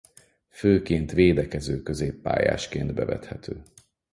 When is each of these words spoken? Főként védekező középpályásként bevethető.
Főként 0.49 1.11
védekező 1.11 1.81
középpályásként 1.83 2.93
bevethető. 2.93 3.63